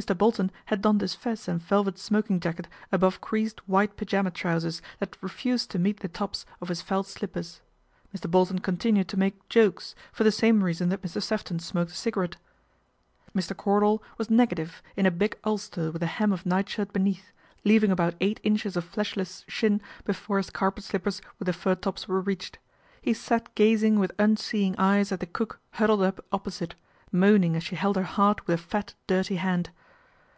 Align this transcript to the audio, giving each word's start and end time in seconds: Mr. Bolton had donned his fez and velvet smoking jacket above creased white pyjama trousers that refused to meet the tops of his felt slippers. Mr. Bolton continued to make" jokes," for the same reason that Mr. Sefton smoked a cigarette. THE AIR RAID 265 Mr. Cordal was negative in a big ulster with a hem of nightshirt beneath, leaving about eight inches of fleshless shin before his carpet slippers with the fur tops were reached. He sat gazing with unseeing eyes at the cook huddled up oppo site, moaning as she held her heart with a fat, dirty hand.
Mr. 0.00 0.16
Bolton 0.16 0.52
had 0.66 0.80
donned 0.80 1.00
his 1.00 1.16
fez 1.16 1.48
and 1.48 1.60
velvet 1.60 1.98
smoking 1.98 2.38
jacket 2.38 2.68
above 2.92 3.20
creased 3.20 3.66
white 3.68 3.96
pyjama 3.96 4.30
trousers 4.30 4.80
that 5.00 5.20
refused 5.20 5.72
to 5.72 5.76
meet 5.80 5.98
the 5.98 6.06
tops 6.08 6.46
of 6.60 6.68
his 6.68 6.80
felt 6.80 7.08
slippers. 7.08 7.60
Mr. 8.16 8.30
Bolton 8.30 8.60
continued 8.60 9.08
to 9.08 9.16
make" 9.16 9.48
jokes," 9.48 9.96
for 10.12 10.22
the 10.22 10.30
same 10.30 10.62
reason 10.62 10.88
that 10.90 11.02
Mr. 11.02 11.20
Sefton 11.20 11.58
smoked 11.58 11.90
a 11.90 11.94
cigarette. 11.96 12.36
THE 12.36 12.38
AIR 12.38 13.32
RAID 13.34 13.42
265 13.42 13.56
Mr. 13.56 13.58
Cordal 13.60 14.02
was 14.18 14.30
negative 14.30 14.82
in 14.94 15.04
a 15.04 15.10
big 15.10 15.36
ulster 15.42 15.90
with 15.90 16.04
a 16.04 16.06
hem 16.06 16.30
of 16.32 16.46
nightshirt 16.46 16.92
beneath, 16.92 17.32
leaving 17.64 17.90
about 17.90 18.14
eight 18.20 18.38
inches 18.44 18.76
of 18.76 18.84
fleshless 18.84 19.44
shin 19.48 19.80
before 20.04 20.36
his 20.36 20.50
carpet 20.50 20.84
slippers 20.84 21.20
with 21.40 21.46
the 21.46 21.52
fur 21.52 21.74
tops 21.74 22.06
were 22.06 22.20
reached. 22.20 22.60
He 23.02 23.12
sat 23.12 23.52
gazing 23.56 23.98
with 23.98 24.12
unseeing 24.16 24.76
eyes 24.78 25.10
at 25.10 25.18
the 25.18 25.26
cook 25.26 25.58
huddled 25.72 26.02
up 26.02 26.24
oppo 26.30 26.52
site, 26.52 26.76
moaning 27.10 27.56
as 27.56 27.64
she 27.64 27.74
held 27.74 27.96
her 27.96 28.04
heart 28.04 28.46
with 28.46 28.60
a 28.60 28.62
fat, 28.62 28.94
dirty 29.08 29.34
hand. 29.34 29.70